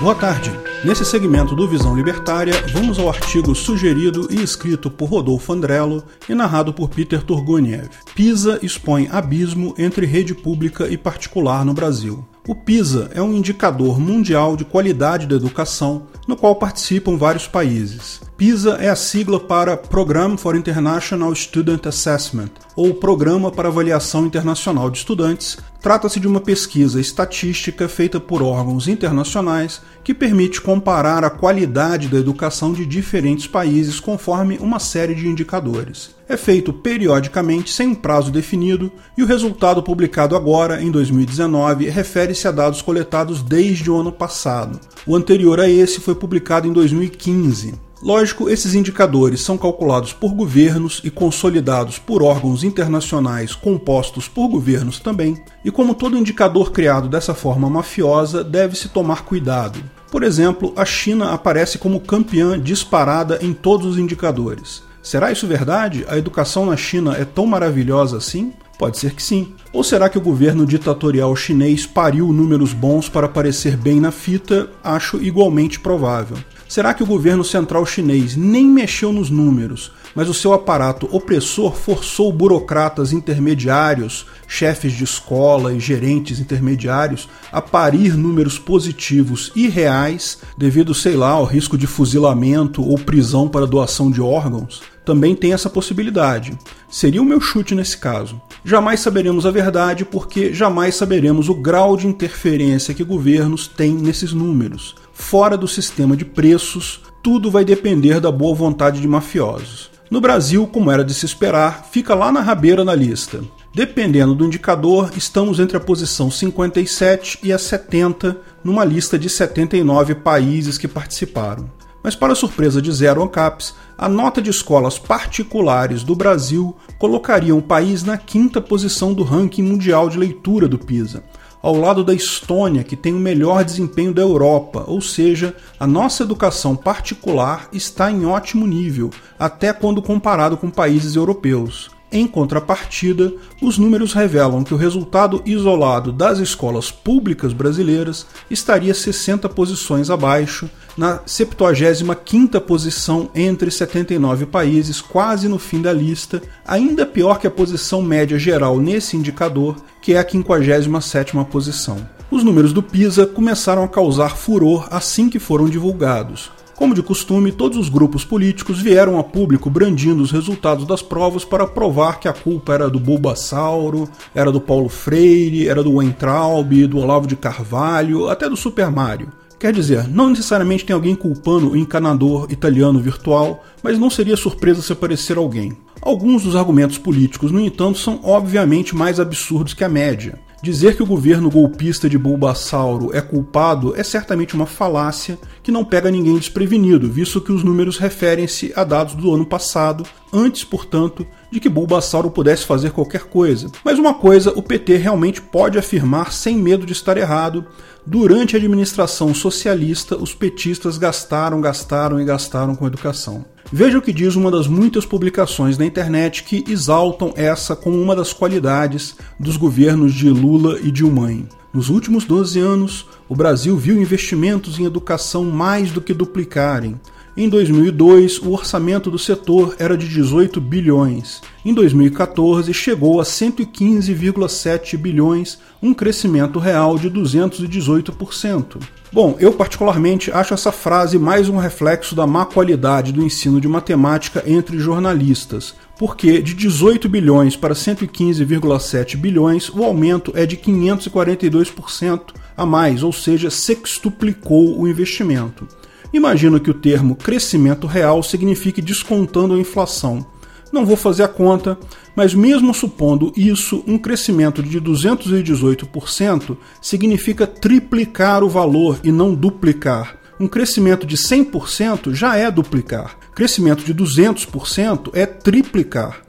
[0.00, 0.50] Boa tarde.
[0.82, 6.34] Nesse segmento do Visão Libertária, vamos ao artigo sugerido e escrito por Rodolfo Andrello e
[6.34, 7.90] narrado por Peter Turguniev.
[8.14, 12.26] PISA expõe abismo entre rede pública e particular no Brasil.
[12.48, 18.22] O PISA é um indicador mundial de qualidade da educação, no qual participam vários países.
[18.40, 24.88] PISA é a sigla para Program for International Student Assessment, ou Programa para Avaliação Internacional
[24.88, 25.58] de Estudantes.
[25.78, 32.16] Trata-se de uma pesquisa estatística feita por órgãos internacionais que permite comparar a qualidade da
[32.16, 36.14] educação de diferentes países conforme uma série de indicadores.
[36.26, 42.48] É feito periodicamente sem um prazo definido e o resultado publicado agora, em 2019, refere-se
[42.48, 44.80] a dados coletados desde o ano passado.
[45.06, 47.89] O anterior a esse foi publicado em 2015.
[48.02, 54.98] Lógico, esses indicadores são calculados por governos e consolidados por órgãos internacionais compostos por governos
[54.98, 59.78] também, e como todo indicador criado dessa forma mafiosa, deve-se tomar cuidado.
[60.10, 64.82] Por exemplo, a China aparece como campeã disparada em todos os indicadores.
[65.02, 66.04] Será isso verdade?
[66.08, 68.52] A educação na China é tão maravilhosa assim?
[68.78, 69.54] Pode ser que sim.
[69.74, 74.70] Ou será que o governo ditatorial chinês pariu números bons para aparecer bem na fita?
[74.82, 76.38] Acho igualmente provável.
[76.70, 81.74] Será que o governo central chinês nem mexeu nos números, mas o seu aparato opressor
[81.74, 90.38] forçou burocratas intermediários, chefes de escola e gerentes intermediários a parir números positivos e reais
[90.56, 94.80] devido, sei lá, ao risco de fuzilamento ou prisão para doação de órgãos?
[95.04, 96.56] Também tem essa possibilidade.
[96.88, 98.40] Seria o meu chute nesse caso.
[98.64, 104.32] Jamais saberemos a verdade porque jamais saberemos o grau de interferência que governos têm nesses
[104.32, 109.90] números fora do sistema de preços, tudo vai depender da boa vontade de mafiosos.
[110.10, 113.40] No Brasil, como era de se esperar, fica lá na rabeira na lista.
[113.72, 120.16] Dependendo do indicador, estamos entre a posição 57 e a 70 numa lista de 79
[120.16, 121.70] países que participaram.
[122.02, 127.60] Mas, para surpresa de Zero Ancaps, a nota de escolas particulares do Brasil colocaria o
[127.60, 131.22] país na quinta posição do ranking mundial de leitura do PISA,
[131.62, 136.22] ao lado da Estônia, que tem o melhor desempenho da Europa, ou seja, a nossa
[136.22, 141.90] educação particular está em ótimo nível, até quando comparado com países europeus.
[142.12, 143.32] Em contrapartida,
[143.62, 150.68] os números revelam que o resultado isolado das escolas públicas brasileiras estaria 60 posições abaixo,
[150.96, 157.50] na 75ª posição entre 79 países, quase no fim da lista, ainda pior que a
[157.50, 161.96] posição média geral nesse indicador, que é a 57ª posição.
[162.28, 166.50] Os números do PISA começaram a causar furor assim que foram divulgados.
[166.80, 171.44] Como de costume, todos os grupos políticos vieram a público brandindo os resultados das provas
[171.44, 176.86] para provar que a culpa era do Bulbasauro, era do Paulo Freire, era do Weintraub,
[176.86, 179.30] do Olavo de Carvalho, até do Super Mario.
[179.58, 184.80] Quer dizer, não necessariamente tem alguém culpando o encanador italiano virtual, mas não seria surpresa
[184.80, 185.76] se aparecer alguém.
[186.00, 190.40] Alguns dos argumentos políticos, no entanto, são obviamente mais absurdos que a média.
[190.62, 195.82] Dizer que o governo golpista de Bulbasauro é culpado é certamente uma falácia que não
[195.82, 201.26] pega ninguém desprevenido, visto que os números referem-se a dados do ano passado, antes, portanto,
[201.50, 203.70] de que Bulbasauro pudesse fazer qualquer coisa.
[203.82, 207.64] Mas uma coisa o PT realmente pode afirmar sem medo de estar errado:
[208.06, 213.46] durante a administração socialista, os petistas gastaram, gastaram e gastaram com educação.
[213.72, 218.16] Veja o que diz uma das muitas publicações na internet que exaltam essa como uma
[218.16, 221.30] das qualidades dos governos de Lula e Dilma.
[221.72, 227.00] Nos últimos 12 anos, o Brasil viu investimentos em educação mais do que duplicarem.
[227.40, 231.40] Em 2002, o orçamento do setor era de 18 bilhões.
[231.64, 238.76] Em 2014, chegou a 115,7 bilhões, um crescimento real de 218%.
[239.10, 243.66] Bom, eu particularmente acho essa frase mais um reflexo da má qualidade do ensino de
[243.66, 252.34] matemática entre jornalistas, porque de 18 bilhões para 115,7 bilhões, o aumento é de 542%
[252.54, 255.66] a mais, ou seja, sextuplicou o investimento.
[256.12, 260.26] Imagino que o termo crescimento real signifique descontando a inflação.
[260.72, 261.78] Não vou fazer a conta,
[262.14, 270.16] mas mesmo supondo isso, um crescimento de 218% significa triplicar o valor e não duplicar.
[270.38, 273.16] Um crescimento de 100% já é duplicar.
[273.34, 276.22] Crescimento de 200% é triplicar.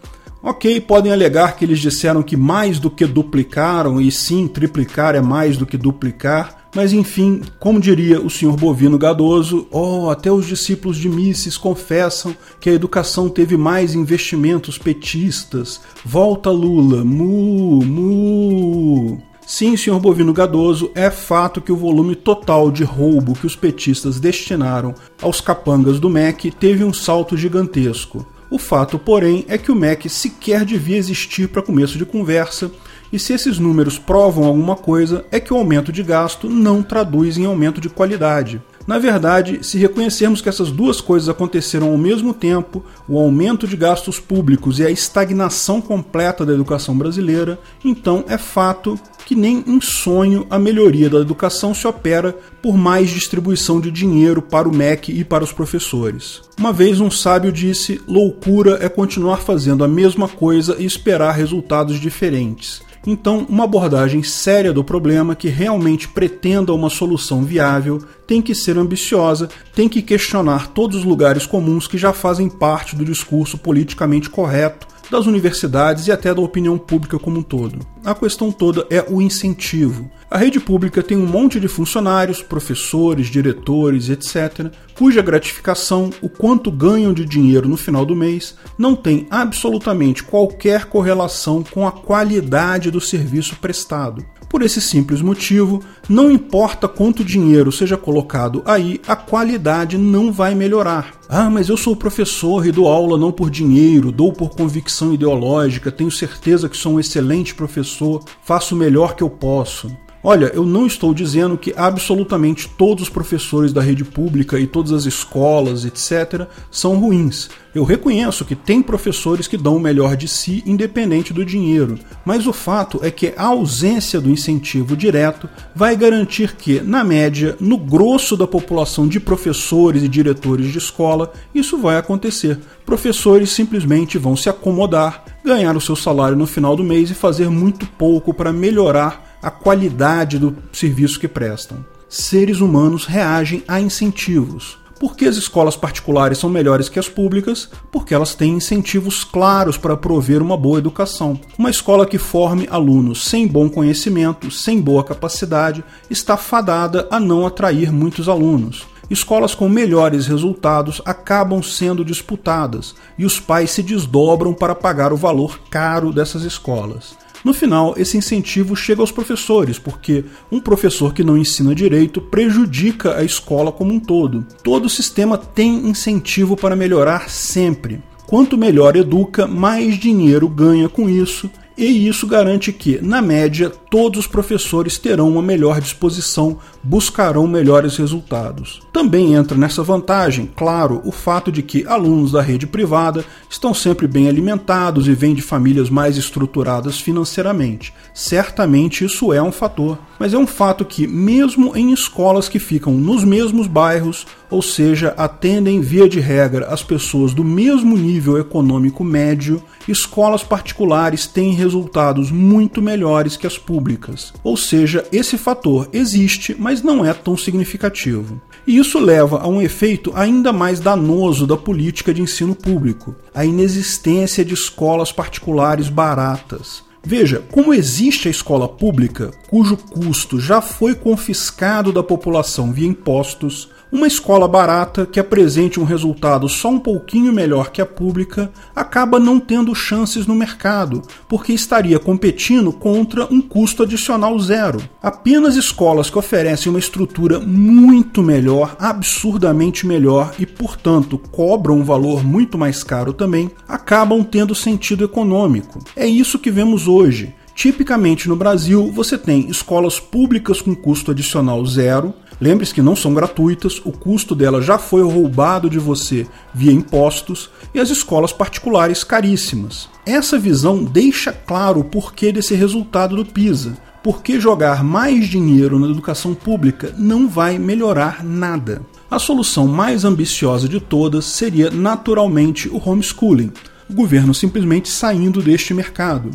[0.43, 5.21] Ok, podem alegar que eles disseram que mais do que duplicaram, e sim, triplicar é
[5.21, 10.47] mais do que duplicar, mas enfim, como diria o senhor Bovino Gadoso, oh, até os
[10.47, 15.79] discípulos de Mises confessam que a educação teve mais investimentos petistas.
[16.03, 19.21] Volta Lula, mu, mu.
[19.45, 24.19] Sim, senhor Bovino Gadoso, é fato que o volume total de roubo que os petistas
[24.19, 28.25] destinaram aos capangas do MEC teve um salto gigantesco.
[28.51, 32.69] O fato, porém, é que o MEC sequer devia existir para começo de conversa,
[33.11, 37.37] e se esses números provam alguma coisa, é que o aumento de gasto não traduz
[37.37, 38.61] em aumento de qualidade.
[38.91, 43.77] Na verdade, se reconhecermos que essas duas coisas aconteceram ao mesmo tempo, o aumento de
[43.77, 49.79] gastos públicos e a estagnação completa da educação brasileira, então é fato que nem em
[49.79, 55.17] sonho a melhoria da educação se opera por mais distribuição de dinheiro para o MEC
[55.17, 56.41] e para os professores.
[56.59, 61.97] Uma vez um sábio disse: loucura é continuar fazendo a mesma coisa e esperar resultados
[61.97, 62.81] diferentes.
[63.05, 68.77] Então, uma abordagem séria do problema que realmente pretenda uma solução viável tem que ser
[68.77, 74.29] ambiciosa, tem que questionar todos os lugares comuns que já fazem parte do discurso politicamente
[74.29, 77.85] correto das universidades e até da opinião pública como um todo.
[78.05, 80.09] A questão toda é o incentivo.
[80.31, 86.71] A rede pública tem um monte de funcionários, professores, diretores, etc., cuja gratificação, o quanto
[86.71, 92.89] ganham de dinheiro no final do mês, não tem absolutamente qualquer correlação com a qualidade
[92.89, 94.25] do serviço prestado.
[94.49, 100.55] Por esse simples motivo, não importa quanto dinheiro seja colocado aí, a qualidade não vai
[100.55, 101.11] melhorar.
[101.27, 105.91] Ah, mas eu sou professor e dou aula não por dinheiro, dou por convicção ideológica,
[105.91, 109.91] tenho certeza que sou um excelente professor, faço o melhor que eu posso.
[110.23, 114.91] Olha, eu não estou dizendo que absolutamente todos os professores da rede pública e todas
[114.91, 117.49] as escolas, etc., são ruins.
[117.73, 122.45] Eu reconheço que tem professores que dão o melhor de si independente do dinheiro, mas
[122.45, 127.77] o fato é que a ausência do incentivo direto vai garantir que, na média, no
[127.77, 132.59] grosso da população de professores e diretores de escola, isso vai acontecer.
[132.85, 137.49] Professores simplesmente vão se acomodar, ganhar o seu salário no final do mês e fazer
[137.49, 141.83] muito pouco para melhorar a qualidade do serviço que prestam.
[142.07, 144.77] Seres humanos reagem a incentivos.
[144.99, 147.67] Por que as escolas particulares são melhores que as públicas?
[147.91, 151.39] Porque elas têm incentivos claros para prover uma boa educação.
[151.57, 157.47] Uma escola que forme alunos sem bom conhecimento, sem boa capacidade, está fadada a não
[157.47, 158.85] atrair muitos alunos.
[159.09, 165.17] Escolas com melhores resultados acabam sendo disputadas e os pais se desdobram para pagar o
[165.17, 167.17] valor caro dessas escolas.
[167.43, 173.15] No final, esse incentivo chega aos professores, porque um professor que não ensina direito prejudica
[173.17, 174.45] a escola como um todo.
[174.63, 178.01] Todo sistema tem incentivo para melhorar sempre.
[178.27, 184.21] Quanto melhor educa, mais dinheiro ganha com isso e isso garante que, na média, todos
[184.21, 188.81] os professores terão uma melhor disposição, buscarão melhores resultados.
[188.91, 194.07] Também entra nessa vantagem, claro, o fato de que alunos da rede privada estão sempre
[194.07, 197.93] bem alimentados e vêm de famílias mais estruturadas financeiramente.
[198.13, 202.93] Certamente isso é um fator, mas é um fato que, mesmo em escolas que ficam
[202.93, 209.01] nos mesmos bairros, ou seja, atendem via de regra as pessoas do mesmo nível econômico
[209.01, 214.33] médio, escolas particulares têm resultados muito melhores que as públicas.
[214.43, 218.41] Ou seja, esse fator existe, mas não é tão significativo.
[218.67, 223.45] E isso leva a um efeito ainda mais danoso da política de ensino público: a
[223.45, 226.83] inexistência de escolas particulares baratas.
[227.03, 233.69] Veja, como existe a escola pública, cujo custo já foi confiscado da população via impostos,
[233.91, 239.19] uma escola barata que apresente um resultado só um pouquinho melhor que a pública acaba
[239.19, 244.81] não tendo chances no mercado, porque estaria competindo contra um custo adicional zero.
[245.03, 252.23] Apenas escolas que oferecem uma estrutura muito melhor, absurdamente melhor e, portanto, cobram um valor
[252.23, 255.79] muito mais caro também, acabam tendo sentido econômico.
[255.95, 257.35] É isso que vemos hoje.
[257.53, 263.13] Tipicamente no Brasil, você tem escolas públicas com custo adicional zero, Lembre-se que não são
[263.13, 269.03] gratuitas, o custo dela já foi roubado de você via impostos e as escolas particulares
[269.03, 269.87] caríssimas.
[270.07, 273.77] Essa visão deixa claro o porquê desse resultado do PISA.
[274.03, 278.81] Porque jogar mais dinheiro na educação pública não vai melhorar nada.
[279.11, 283.51] A solução mais ambiciosa de todas seria naturalmente o homeschooling,
[283.87, 286.31] o governo simplesmente saindo deste mercado.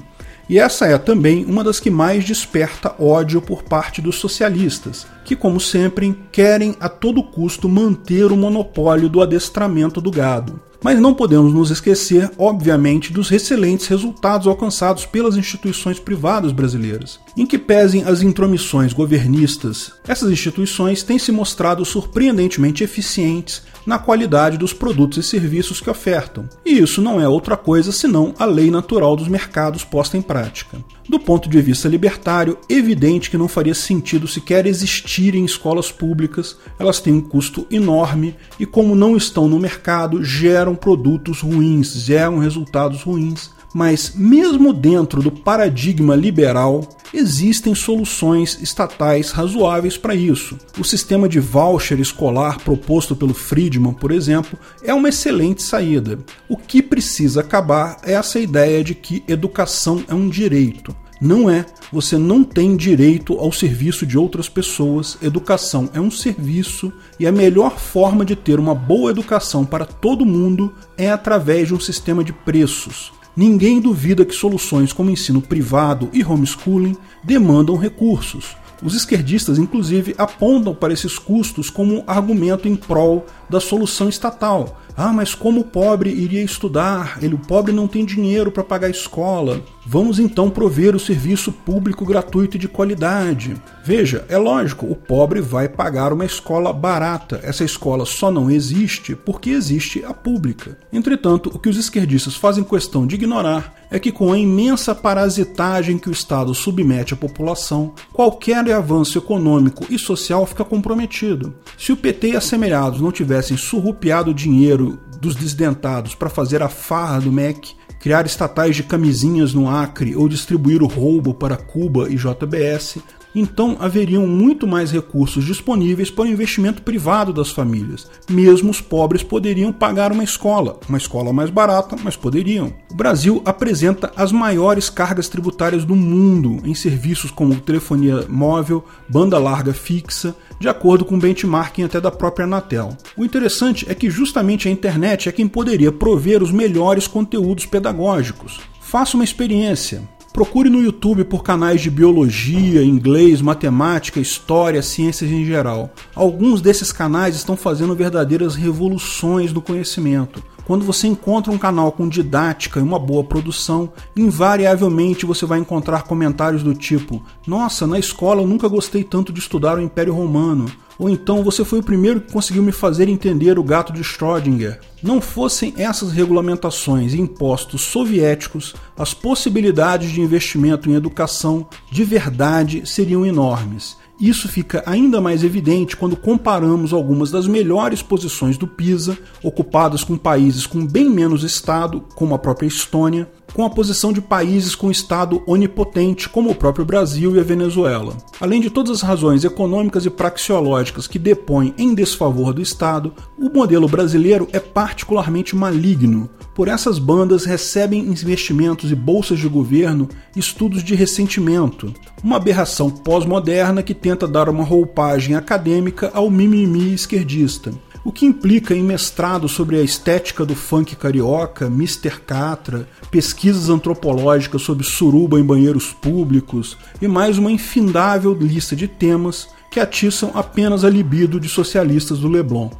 [0.48, 5.34] E essa é também uma das que mais desperta ódio por parte dos socialistas, que,
[5.34, 10.60] como sempre, querem a todo custo manter o monopólio do adestramento do gado.
[10.86, 17.18] Mas não podemos nos esquecer, obviamente, dos excelentes resultados alcançados pelas instituições privadas brasileiras.
[17.36, 24.56] Em que pesem as intromissões governistas, essas instituições têm se mostrado surpreendentemente eficientes na qualidade
[24.56, 26.48] dos produtos e serviços que ofertam.
[26.64, 30.78] E isso não é outra coisa senão a lei natural dos mercados posta em prática.
[31.08, 36.56] Do ponto de vista libertário, evidente que não faria sentido sequer existir em escolas públicas,
[36.78, 42.38] elas têm um custo enorme e, como não estão no mercado, geram produtos ruins, geram
[42.38, 46.80] resultados ruins mas mesmo dentro do paradigma liberal,
[47.12, 50.56] existem soluções estatais razoáveis para isso.
[50.78, 56.18] O sistema de voucher escolar proposto pelo Friedman, por exemplo, é uma excelente saída.
[56.48, 60.96] O que precisa acabar é essa ideia de que educação é um direito.
[61.20, 61.66] Não é.
[61.92, 65.18] Você não tem direito ao serviço de outras pessoas.
[65.20, 66.90] Educação é um serviço
[67.20, 71.74] e a melhor forma de ter uma boa educação para todo mundo é através de
[71.74, 73.12] um sistema de preços.
[73.36, 78.56] Ninguém duvida que soluções como ensino privado e homeschooling demandam recursos.
[78.82, 85.12] Os esquerdistas, inclusive, apontam para esses custos como argumento em prol da solução estatal, ah,
[85.12, 87.18] mas como o pobre iria estudar?
[87.20, 89.62] Ele, o pobre não tem dinheiro para pagar a escola.
[89.84, 93.54] Vamos então prover o serviço público gratuito e de qualidade.
[93.84, 97.38] Veja, é lógico, o pobre vai pagar uma escola barata.
[97.42, 100.78] Essa escola só não existe porque existe a pública.
[100.90, 105.98] Entretanto, o que os esquerdistas fazem questão de ignorar é que, com a imensa parasitagem
[105.98, 111.54] que o Estado submete à população, qualquer avanço econômico e social fica comprometido.
[111.78, 114.85] Se o PT e assemelhados não tivessem surrupiado dinheiro
[115.16, 120.28] dos desdentados para fazer a farra do MEC, criar estatais de camisinhas no Acre ou
[120.28, 122.98] distribuir o roubo para Cuba e JBS,
[123.36, 128.10] então haveriam muito mais recursos disponíveis para o investimento privado das famílias.
[128.30, 132.72] Mesmo os pobres poderiam pagar uma escola, uma escola mais barata, mas poderiam.
[132.90, 139.38] O Brasil apresenta as maiores cargas tributárias do mundo em serviços como telefonia móvel, banda
[139.38, 142.96] larga fixa, de acordo com o benchmarking até da própria Anatel.
[143.16, 148.58] O interessante é que justamente a internet é quem poderia prover os melhores conteúdos pedagógicos.
[148.80, 150.15] Faça uma experiência.
[150.36, 155.90] Procure no YouTube por canais de biologia, inglês, matemática, história, ciências em geral.
[156.14, 160.44] Alguns desses canais estão fazendo verdadeiras revoluções do conhecimento.
[160.66, 166.02] Quando você encontra um canal com didática e uma boa produção, invariavelmente você vai encontrar
[166.02, 170.66] comentários do tipo: Nossa, na escola eu nunca gostei tanto de estudar o Império Romano.
[170.98, 174.80] Ou então você foi o primeiro que conseguiu me fazer entender o gato de Schrödinger.
[175.02, 182.82] Não fossem essas regulamentações e impostos soviéticos, as possibilidades de investimento em educação de verdade
[182.86, 183.96] seriam enormes.
[184.18, 190.16] Isso fica ainda mais evidente quando comparamos algumas das melhores posições do PISA, ocupadas com
[190.16, 194.90] países com bem menos Estado, como a própria Estônia, com a posição de países com
[194.90, 198.16] Estado onipotente, como o próprio Brasil e a Venezuela.
[198.40, 203.50] Além de todas as razões econômicas e praxeológicas que depõem em desfavor do Estado, o
[203.50, 206.28] modelo brasileiro é particularmente maligno.
[206.56, 211.92] Por essas bandas recebem investimentos e bolsas de governo estudos de ressentimento,
[212.24, 217.72] uma aberração pós-moderna que tenta dar uma roupagem acadêmica ao mimimi esquerdista
[218.06, 222.20] o que implica em mestrado sobre a estética do funk carioca, Mr.
[222.24, 229.48] Catra, pesquisas antropológicas sobre suruba em banheiros públicos e mais uma infindável lista de temas
[229.72, 232.70] que atiçam apenas a libido de socialistas do Leblon.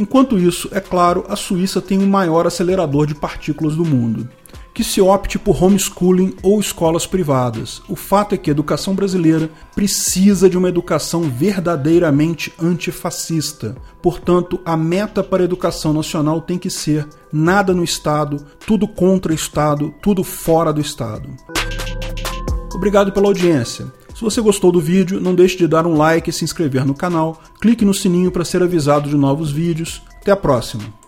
[0.00, 4.26] Enquanto isso, é claro, a Suíça tem o maior acelerador de partículas do mundo
[4.72, 7.82] que se opte por homeschooling ou escolas privadas.
[7.86, 13.76] O fato é que a educação brasileira precisa de uma educação verdadeiramente antifascista.
[14.00, 19.32] Portanto, a meta para a educação nacional tem que ser nada no Estado, tudo contra
[19.32, 21.28] o Estado, tudo fora do Estado.
[22.72, 23.92] Obrigado pela audiência.
[24.20, 26.92] Se você gostou do vídeo, não deixe de dar um like e se inscrever no
[26.92, 27.40] canal.
[27.58, 30.02] Clique no sininho para ser avisado de novos vídeos.
[30.20, 30.99] Até a próxima!